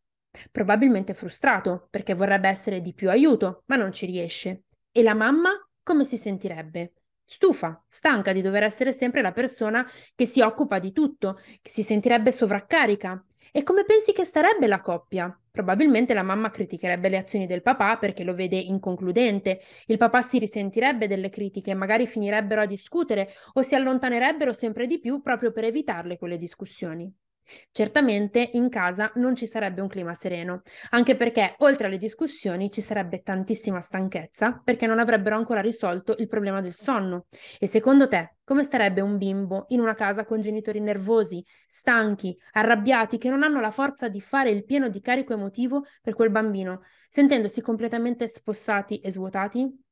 Probabilmente 0.50 1.14
frustrato, 1.14 1.88
perché 1.90 2.14
vorrebbe 2.14 2.48
essere 2.48 2.80
di 2.80 2.94
più 2.94 3.10
aiuto, 3.10 3.62
ma 3.66 3.76
non 3.76 3.92
ci 3.92 4.06
riesce. 4.06 4.64
E 4.92 5.02
la 5.02 5.14
mamma 5.14 5.50
come 5.82 6.04
si 6.04 6.16
sentirebbe? 6.16 6.92
stufa, 7.26 7.84
stanca 7.88 8.32
di 8.32 8.40
dover 8.40 8.62
essere 8.62 8.92
sempre 8.92 9.20
la 9.20 9.32
persona 9.32 9.86
che 10.14 10.26
si 10.26 10.40
occupa 10.40 10.78
di 10.78 10.92
tutto, 10.92 11.40
che 11.60 11.70
si 11.70 11.82
sentirebbe 11.82 12.32
sovraccarica. 12.32 13.22
E 13.52 13.62
come 13.62 13.84
pensi 13.84 14.12
che 14.12 14.24
starebbe 14.24 14.66
la 14.66 14.80
coppia? 14.80 15.38
Probabilmente 15.50 16.14
la 16.14 16.22
mamma 16.22 16.50
criticherebbe 16.50 17.08
le 17.08 17.16
azioni 17.16 17.46
del 17.46 17.62
papà 17.62 17.96
perché 17.96 18.22
lo 18.22 18.34
vede 18.34 18.56
inconcludente, 18.56 19.60
il 19.86 19.96
papà 19.96 20.22
si 20.22 20.38
risentirebbe 20.38 21.06
delle 21.06 21.30
critiche, 21.30 21.74
magari 21.74 22.06
finirebbero 22.06 22.60
a 22.60 22.66
discutere 22.66 23.30
o 23.54 23.62
si 23.62 23.74
allontanerebbero 23.74 24.52
sempre 24.52 24.86
di 24.86 25.00
più 25.00 25.22
proprio 25.22 25.52
per 25.52 25.64
evitarle 25.64 26.18
quelle 26.18 26.36
discussioni. 26.36 27.12
Certamente 27.70 28.50
in 28.52 28.68
casa 28.68 29.10
non 29.16 29.36
ci 29.36 29.46
sarebbe 29.46 29.80
un 29.80 29.88
clima 29.88 30.14
sereno, 30.14 30.62
anche 30.90 31.16
perché 31.16 31.54
oltre 31.58 31.86
alle 31.86 31.98
discussioni 31.98 32.70
ci 32.70 32.80
sarebbe 32.80 33.22
tantissima 33.22 33.80
stanchezza 33.80 34.60
perché 34.64 34.86
non 34.86 34.98
avrebbero 34.98 35.36
ancora 35.36 35.60
risolto 35.60 36.14
il 36.18 36.28
problema 36.28 36.60
del 36.60 36.74
sonno. 36.74 37.26
E 37.58 37.66
secondo 37.66 38.08
te, 38.08 38.36
come 38.44 38.62
starebbe 38.62 39.00
un 39.00 39.18
bimbo 39.18 39.64
in 39.68 39.80
una 39.80 39.94
casa 39.94 40.24
con 40.24 40.40
genitori 40.40 40.80
nervosi, 40.80 41.44
stanchi, 41.66 42.36
arrabbiati, 42.52 43.18
che 43.18 43.30
non 43.30 43.42
hanno 43.42 43.60
la 43.60 43.70
forza 43.70 44.08
di 44.08 44.20
fare 44.20 44.50
il 44.50 44.64
pieno 44.64 44.88
di 44.88 45.00
carico 45.00 45.32
emotivo 45.32 45.84
per 46.02 46.14
quel 46.14 46.30
bambino, 46.30 46.82
sentendosi 47.08 47.60
completamente 47.60 48.28
spossati 48.28 49.00
e 49.00 49.10
svuotati? 49.10 49.84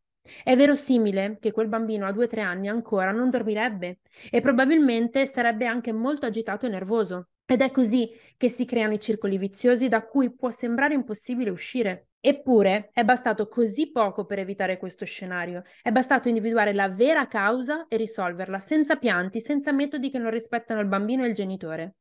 È 0.42 0.56
verosimile 0.56 1.36
che 1.38 1.52
quel 1.52 1.68
bambino 1.68 2.06
a 2.06 2.12
2-3 2.12 2.40
anni 2.40 2.68
ancora 2.68 3.10
non 3.10 3.28
dormirebbe 3.28 3.98
e 4.30 4.40
probabilmente 4.40 5.26
sarebbe 5.26 5.66
anche 5.66 5.92
molto 5.92 6.24
agitato 6.24 6.64
e 6.64 6.70
nervoso. 6.70 7.28
Ed 7.46 7.60
è 7.60 7.70
così 7.70 8.10
che 8.36 8.48
si 8.48 8.64
creano 8.64 8.94
i 8.94 9.00
circoli 9.00 9.36
viziosi 9.38 9.88
da 9.88 10.04
cui 10.06 10.34
può 10.34 10.50
sembrare 10.50 10.94
impossibile 10.94 11.50
uscire. 11.50 12.08
Eppure 12.20 12.88
è 12.94 13.04
bastato 13.04 13.48
così 13.48 13.90
poco 13.90 14.24
per 14.24 14.38
evitare 14.38 14.78
questo 14.78 15.04
scenario. 15.04 15.62
È 15.82 15.92
bastato 15.92 16.28
individuare 16.28 16.72
la 16.72 16.88
vera 16.88 17.26
causa 17.26 17.86
e 17.86 17.98
risolverla 17.98 18.60
senza 18.60 18.96
pianti, 18.96 19.40
senza 19.40 19.72
metodi 19.72 20.10
che 20.10 20.18
non 20.18 20.30
rispettano 20.30 20.80
il 20.80 20.86
bambino 20.86 21.24
e 21.24 21.28
il 21.28 21.34
genitore. 21.34 21.96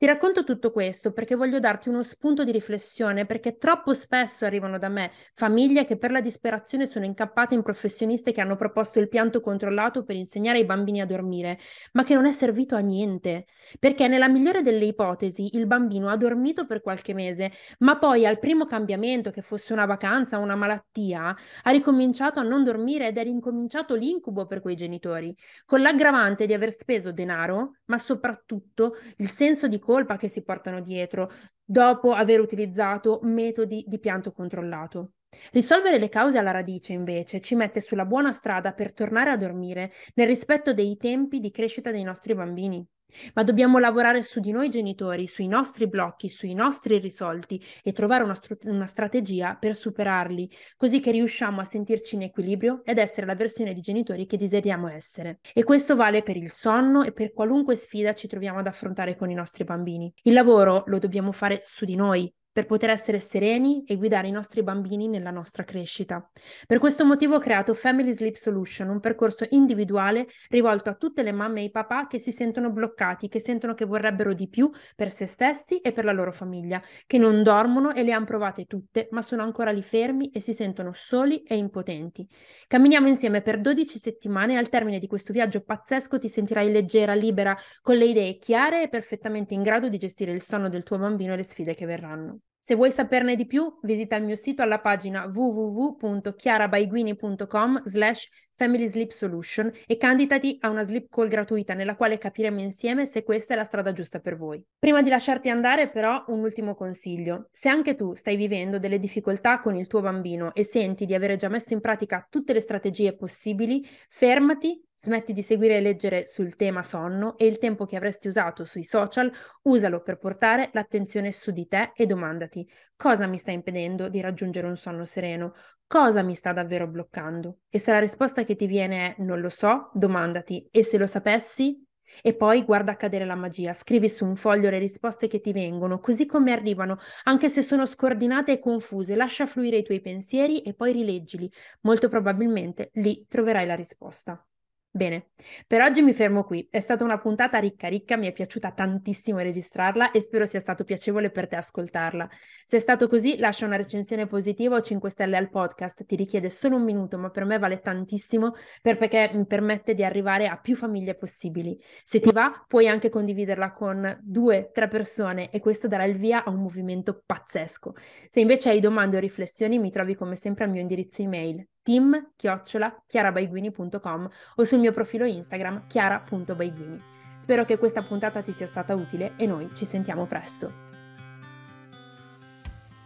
Ti 0.00 0.06
racconto 0.06 0.44
tutto 0.44 0.70
questo 0.70 1.12
perché 1.12 1.34
voglio 1.34 1.60
darti 1.60 1.90
uno 1.90 2.02
spunto 2.02 2.42
di 2.42 2.52
riflessione, 2.52 3.26
perché 3.26 3.58
troppo 3.58 3.92
spesso 3.92 4.46
arrivano 4.46 4.78
da 4.78 4.88
me 4.88 5.10
famiglie 5.34 5.84
che 5.84 5.98
per 5.98 6.10
la 6.10 6.22
disperazione 6.22 6.86
sono 6.86 7.04
incappate 7.04 7.54
in 7.54 7.60
professioniste 7.60 8.32
che 8.32 8.40
hanno 8.40 8.56
proposto 8.56 8.98
il 8.98 9.10
pianto 9.10 9.42
controllato 9.42 10.02
per 10.02 10.16
insegnare 10.16 10.56
ai 10.56 10.64
bambini 10.64 11.02
a 11.02 11.04
dormire, 11.04 11.58
ma 11.92 12.02
che 12.02 12.14
non 12.14 12.24
è 12.24 12.32
servito 12.32 12.76
a 12.76 12.78
niente, 12.78 13.44
perché 13.78 14.08
nella 14.08 14.30
migliore 14.30 14.62
delle 14.62 14.86
ipotesi 14.86 15.54
il 15.58 15.66
bambino 15.66 16.08
ha 16.08 16.16
dormito 16.16 16.64
per 16.64 16.80
qualche 16.80 17.12
mese, 17.12 17.52
ma 17.80 17.98
poi 17.98 18.24
al 18.24 18.38
primo 18.38 18.64
cambiamento, 18.64 19.30
che 19.30 19.42
fosse 19.42 19.74
una 19.74 19.84
vacanza 19.84 20.38
o 20.38 20.42
una 20.42 20.56
malattia, 20.56 21.36
ha 21.62 21.70
ricominciato 21.70 22.40
a 22.40 22.42
non 22.42 22.64
dormire 22.64 23.08
ed 23.08 23.18
è 23.18 23.22
ricominciato 23.22 23.96
l'incubo 23.96 24.46
per 24.46 24.62
quei 24.62 24.76
genitori, 24.76 25.36
con 25.66 25.82
l'aggravante 25.82 26.46
di 26.46 26.54
aver 26.54 26.72
speso 26.72 27.12
denaro, 27.12 27.72
ma 27.84 27.98
soprattutto 27.98 28.96
il 29.18 29.28
senso 29.28 29.68
di 29.68 29.78
colpa 29.90 30.16
che 30.16 30.28
si 30.28 30.44
portano 30.44 30.80
dietro 30.80 31.32
dopo 31.64 32.12
aver 32.12 32.38
utilizzato 32.38 33.18
metodi 33.24 33.84
di 33.88 33.98
pianto 33.98 34.30
controllato. 34.30 35.14
Risolvere 35.50 35.98
le 35.98 36.08
cause 36.08 36.38
alla 36.38 36.52
radice, 36.52 36.92
invece, 36.92 37.40
ci 37.40 37.56
mette 37.56 37.80
sulla 37.80 38.04
buona 38.04 38.30
strada 38.30 38.72
per 38.72 38.92
tornare 38.92 39.30
a 39.30 39.36
dormire 39.36 39.90
nel 40.14 40.28
rispetto 40.28 40.72
dei 40.72 40.96
tempi 40.96 41.40
di 41.40 41.50
crescita 41.50 41.90
dei 41.90 42.04
nostri 42.04 42.36
bambini. 42.36 42.86
Ma 43.34 43.42
dobbiamo 43.42 43.78
lavorare 43.78 44.22
su 44.22 44.40
di 44.40 44.52
noi 44.52 44.70
genitori, 44.70 45.26
sui 45.26 45.46
nostri 45.46 45.86
blocchi, 45.86 46.28
sui 46.28 46.54
nostri 46.54 46.98
risolti 46.98 47.62
e 47.82 47.92
trovare 47.92 48.24
una, 48.24 48.34
str- 48.34 48.64
una, 48.64 48.86
strategia 48.86 49.54
per 49.54 49.74
superarli, 49.74 50.50
così 50.76 51.00
che 51.00 51.10
riusciamo 51.10 51.60
a 51.60 51.64
sentirci 51.64 52.14
in 52.14 52.22
equilibrio 52.22 52.82
ed 52.84 52.98
essere 52.98 53.26
la 53.26 53.34
versione 53.34 53.72
di 53.72 53.80
genitori 53.80 54.26
che 54.26 54.36
desideriamo 54.36 54.88
essere. 54.88 55.40
E 55.52 55.62
questo 55.62 55.96
vale 55.96 56.22
per 56.22 56.36
il 56.36 56.50
sonno 56.50 57.02
e 57.02 57.12
per 57.12 57.32
qualunque 57.32 57.76
sfida 57.76 58.14
ci 58.14 58.28
troviamo 58.28 58.58
ad 58.58 58.66
affrontare 58.66 59.16
con 59.16 59.30
i 59.30 59.34
nostri 59.34 59.64
bambini. 59.64 60.12
Il 60.22 60.32
lavoro 60.32 60.84
lo 60.86 60.98
dobbiamo 60.98 61.32
fare 61.32 61.62
su 61.64 61.84
di 61.84 61.94
noi, 61.94 62.32
per 62.60 62.66
poter 62.66 62.90
essere 62.90 63.20
sereni 63.20 63.84
e 63.86 63.96
guidare 63.96 64.28
i 64.28 64.30
nostri 64.30 64.62
bambini 64.62 65.08
nella 65.08 65.30
nostra 65.30 65.64
crescita. 65.64 66.30
Per 66.66 66.78
questo 66.78 67.06
motivo 67.06 67.36
ho 67.36 67.38
creato 67.38 67.72
Family 67.72 68.12
Sleep 68.12 68.34
Solution, 68.34 68.90
un 68.90 69.00
percorso 69.00 69.46
individuale 69.50 70.26
rivolto 70.50 70.90
a 70.90 70.94
tutte 70.94 71.22
le 71.22 71.32
mamme 71.32 71.60
e 71.60 71.64
i 71.64 71.70
papà 71.70 72.06
che 72.06 72.18
si 72.18 72.32
sentono 72.32 72.70
bloccati, 72.70 73.28
che 73.28 73.40
sentono 73.40 73.72
che 73.72 73.86
vorrebbero 73.86 74.34
di 74.34 74.46
più 74.46 74.70
per 74.94 75.10
se 75.10 75.24
stessi 75.24 75.78
e 75.78 75.92
per 75.92 76.04
la 76.04 76.12
loro 76.12 76.32
famiglia, 76.32 76.82
che 77.06 77.16
non 77.16 77.42
dormono 77.42 77.94
e 77.94 78.02
le 78.02 78.12
hanno 78.12 78.26
provate 78.26 78.66
tutte, 78.66 79.08
ma 79.12 79.22
sono 79.22 79.42
ancora 79.42 79.70
lì 79.70 79.82
fermi 79.82 80.28
e 80.28 80.40
si 80.40 80.52
sentono 80.52 80.92
soli 80.92 81.42
e 81.44 81.56
impotenti. 81.56 82.28
Camminiamo 82.66 83.08
insieme 83.08 83.40
per 83.40 83.58
12 83.58 83.98
settimane 83.98 84.52
e 84.52 84.56
al 84.56 84.68
termine 84.68 84.98
di 84.98 85.06
questo 85.06 85.32
viaggio 85.32 85.62
pazzesco 85.62 86.18
ti 86.18 86.28
sentirai 86.28 86.70
leggera, 86.70 87.14
libera, 87.14 87.56
con 87.80 87.96
le 87.96 88.04
idee 88.04 88.36
chiare 88.36 88.82
e 88.82 88.90
perfettamente 88.90 89.54
in 89.54 89.62
grado 89.62 89.88
di 89.88 89.96
gestire 89.96 90.32
il 90.32 90.42
sonno 90.42 90.68
del 90.68 90.82
tuo 90.82 90.98
bambino 90.98 91.32
e 91.32 91.36
le 91.36 91.42
sfide 91.42 91.74
che 91.74 91.86
verranno. 91.86 92.40
Se 92.62 92.74
vuoi 92.74 92.92
saperne 92.92 93.36
di 93.36 93.46
più, 93.46 93.78
visita 93.80 94.16
il 94.16 94.24
mio 94.24 94.34
sito 94.34 94.60
alla 94.60 94.80
pagina 94.80 95.24
www.chiarabaiguini.com 95.24 97.84
slash 97.86 98.28
Family 98.52 98.86
Sleep 98.86 99.12
Solution 99.12 99.72
e 99.86 99.96
candidati 99.96 100.58
a 100.60 100.68
una 100.68 100.82
sleep 100.82 101.08
call 101.08 101.28
gratuita 101.28 101.72
nella 101.72 101.96
quale 101.96 102.18
capiremo 102.18 102.60
insieme 102.60 103.06
se 103.06 103.22
questa 103.22 103.54
è 103.54 103.56
la 103.56 103.64
strada 103.64 103.94
giusta 103.94 104.18
per 104.18 104.36
voi. 104.36 104.62
Prima 104.78 105.00
di 105.00 105.08
lasciarti 105.08 105.48
andare 105.48 105.88
però 105.88 106.22
un 106.26 106.40
ultimo 106.40 106.74
consiglio. 106.74 107.48
Se 107.50 107.70
anche 107.70 107.94
tu 107.94 108.12
stai 108.12 108.36
vivendo 108.36 108.78
delle 108.78 108.98
difficoltà 108.98 109.60
con 109.60 109.74
il 109.74 109.86
tuo 109.86 110.02
bambino 110.02 110.52
e 110.52 110.62
senti 110.62 111.06
di 111.06 111.14
avere 111.14 111.36
già 111.36 111.48
messo 111.48 111.72
in 111.72 111.80
pratica 111.80 112.26
tutte 112.28 112.52
le 112.52 112.60
strategie 112.60 113.16
possibili, 113.16 113.82
fermati 114.10 114.84
Smetti 115.02 115.32
di 115.32 115.40
seguire 115.40 115.78
e 115.78 115.80
leggere 115.80 116.26
sul 116.26 116.56
tema 116.56 116.82
sonno 116.82 117.38
e 117.38 117.46
il 117.46 117.56
tempo 117.56 117.86
che 117.86 117.96
avresti 117.96 118.28
usato 118.28 118.66
sui 118.66 118.84
social 118.84 119.32
usalo 119.62 120.02
per 120.02 120.18
portare 120.18 120.68
l'attenzione 120.74 121.32
su 121.32 121.52
di 121.52 121.66
te 121.66 121.92
e 121.94 122.04
domandati 122.04 122.68
cosa 122.96 123.26
mi 123.26 123.38
sta 123.38 123.50
impedendo 123.50 124.10
di 124.10 124.20
raggiungere 124.20 124.66
un 124.66 124.76
sonno 124.76 125.06
sereno, 125.06 125.54
cosa 125.86 126.20
mi 126.20 126.34
sta 126.34 126.52
davvero 126.52 126.86
bloccando. 126.86 127.60
E 127.70 127.78
se 127.78 127.92
la 127.92 127.98
risposta 127.98 128.44
che 128.44 128.56
ti 128.56 128.66
viene 128.66 129.14
è 129.16 129.22
non 129.22 129.40
lo 129.40 129.48
so, 129.48 129.88
domandati 129.94 130.68
e 130.70 130.84
se 130.84 130.98
lo 130.98 131.06
sapessi? 131.06 131.82
E 132.20 132.34
poi 132.34 132.62
guarda 132.64 132.92
accadere 132.92 133.24
la 133.24 133.36
magia, 133.36 133.72
scrivi 133.72 134.10
su 134.10 134.26
un 134.26 134.36
foglio 134.36 134.68
le 134.68 134.78
risposte 134.78 135.28
che 135.28 135.40
ti 135.40 135.54
vengono, 135.54 135.98
così 135.98 136.26
come 136.26 136.52
arrivano, 136.52 136.98
anche 137.22 137.48
se 137.48 137.62
sono 137.62 137.86
scordinate 137.86 138.52
e 138.52 138.58
confuse, 138.58 139.16
lascia 139.16 139.46
fluire 139.46 139.78
i 139.78 139.82
tuoi 139.82 140.02
pensieri 140.02 140.60
e 140.60 140.74
poi 140.74 140.92
rileggili. 140.92 141.50
Molto 141.84 142.10
probabilmente 142.10 142.90
lì 142.94 143.24
troverai 143.26 143.64
la 143.64 143.74
risposta. 143.74 144.44
Bene, 144.92 145.28
per 145.68 145.82
oggi 145.82 146.02
mi 146.02 146.12
fermo 146.12 146.42
qui. 146.42 146.66
È 146.68 146.80
stata 146.80 147.04
una 147.04 147.16
puntata 147.18 147.58
ricca 147.58 147.86
ricca, 147.86 148.16
mi 148.16 148.26
è 148.26 148.32
piaciuta 148.32 148.72
tantissimo 148.72 149.38
registrarla 149.38 150.10
e 150.10 150.20
spero 150.20 150.46
sia 150.46 150.58
stato 150.58 150.82
piacevole 150.82 151.30
per 151.30 151.46
te 151.46 151.54
ascoltarla. 151.54 152.28
Se 152.64 152.76
è 152.76 152.80
stato 152.80 153.06
così, 153.06 153.38
lascia 153.38 153.66
una 153.66 153.76
recensione 153.76 154.26
positiva 154.26 154.74
o 154.74 154.80
5 154.80 155.08
stelle 155.08 155.36
al 155.36 155.48
podcast. 155.48 156.04
Ti 156.04 156.16
richiede 156.16 156.50
solo 156.50 156.74
un 156.74 156.82
minuto, 156.82 157.18
ma 157.18 157.30
per 157.30 157.44
me 157.44 157.58
vale 157.58 157.78
tantissimo 157.78 158.54
perché 158.82 159.30
mi 159.32 159.46
permette 159.46 159.94
di 159.94 160.02
arrivare 160.02 160.48
a 160.48 160.56
più 160.56 160.74
famiglie 160.74 161.14
possibili. 161.14 161.78
Se 162.02 162.18
ti 162.18 162.32
va, 162.32 162.64
puoi 162.66 162.88
anche 162.88 163.10
condividerla 163.10 163.72
con 163.72 164.18
due, 164.20 164.70
tre 164.72 164.88
persone 164.88 165.50
e 165.50 165.60
questo 165.60 165.86
darà 165.86 166.02
il 166.02 166.16
via 166.16 166.42
a 166.42 166.50
un 166.50 166.62
movimento 166.62 167.22
pazzesco. 167.24 167.94
Se 168.28 168.40
invece 168.40 168.70
hai 168.70 168.80
domande 168.80 169.18
o 169.18 169.20
riflessioni, 169.20 169.78
mi 169.78 169.92
trovi 169.92 170.16
come 170.16 170.34
sempre 170.34 170.64
al 170.64 170.70
mio 170.70 170.80
indirizzo 170.80 171.22
email 171.22 171.64
team-chiarabaiguini.com 171.82 174.30
o 174.56 174.64
sul 174.64 174.78
mio 174.78 174.92
profilo 174.92 175.24
Instagram 175.24 175.86
chiara.baiguini. 175.86 177.02
Spero 177.38 177.64
che 177.64 177.78
questa 177.78 178.02
puntata 178.02 178.42
ti 178.42 178.52
sia 178.52 178.66
stata 178.66 178.94
utile 178.94 179.32
e 179.36 179.46
noi 179.46 179.74
ci 179.74 179.86
sentiamo 179.86 180.26
presto. 180.26 180.99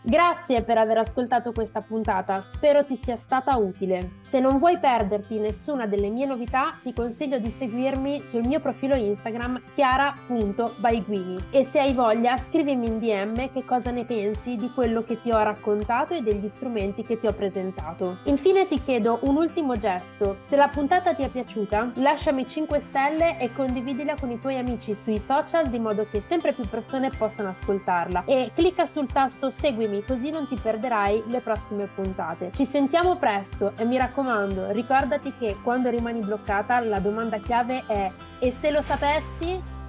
Grazie 0.06 0.62
per 0.64 0.76
aver 0.76 0.98
ascoltato 0.98 1.52
questa 1.52 1.80
puntata, 1.80 2.42
spero 2.42 2.84
ti 2.84 2.94
sia 2.94 3.16
stata 3.16 3.56
utile. 3.56 4.16
Se 4.28 4.38
non 4.38 4.58
vuoi 4.58 4.76
perderti 4.76 5.38
nessuna 5.38 5.86
delle 5.86 6.10
mie 6.10 6.26
novità, 6.26 6.78
ti 6.82 6.92
consiglio 6.92 7.38
di 7.38 7.48
seguirmi 7.48 8.20
sul 8.20 8.46
mio 8.46 8.60
profilo 8.60 8.94
Instagram 8.94 9.62
chiara.baiguini 9.72 11.46
e 11.50 11.64
se 11.64 11.80
hai 11.80 11.94
voglia 11.94 12.36
scrivimi 12.36 12.86
in 12.86 12.98
DM 12.98 13.50
che 13.50 13.64
cosa 13.64 13.90
ne 13.92 14.04
pensi 14.04 14.56
di 14.56 14.70
quello 14.74 15.04
che 15.04 15.22
ti 15.22 15.30
ho 15.30 15.42
raccontato 15.42 16.12
e 16.12 16.20
degli 16.20 16.48
strumenti 16.48 17.02
che 17.02 17.16
ti 17.16 17.26
ho 17.26 17.32
presentato. 17.32 18.18
Infine 18.24 18.68
ti 18.68 18.82
chiedo 18.82 19.20
un 19.22 19.36
ultimo 19.36 19.78
gesto, 19.78 20.40
se 20.44 20.56
la 20.56 20.68
puntata 20.68 21.14
ti 21.14 21.22
è 21.22 21.30
piaciuta 21.30 21.92
lasciami 21.94 22.46
5 22.46 22.78
stelle 22.78 23.38
e 23.38 23.54
condividila 23.54 24.16
con 24.20 24.30
i 24.30 24.38
tuoi 24.38 24.58
amici 24.58 24.92
sui 24.92 25.18
social 25.18 25.68
di 25.68 25.78
modo 25.78 26.06
che 26.10 26.20
sempre 26.20 26.52
più 26.52 26.68
persone 26.68 27.08
possano 27.08 27.48
ascoltarla 27.48 28.24
e 28.26 28.50
clicca 28.54 28.84
sul 28.84 29.10
tasto 29.10 29.48
seguimi 29.48 29.92
seguimi 29.94 30.02
così 30.04 30.30
non 30.30 30.48
ti 30.48 30.58
perderai 30.60 31.24
le 31.26 31.40
prossime 31.40 31.88
puntate. 31.94 32.50
Ci 32.52 32.64
sentiamo 32.64 33.16
presto 33.16 33.72
e 33.76 33.84
mi 33.84 33.96
raccomando, 33.96 34.70
ricordati 34.70 35.32
che 35.38 35.56
quando 35.62 35.90
rimani 35.90 36.20
bloccata 36.20 36.80
la 36.80 36.98
domanda 36.98 37.38
chiave 37.38 37.84
è 37.86 38.10
e 38.38 38.50
se 38.50 38.70
lo 38.70 38.82
sapessi? 38.82 39.82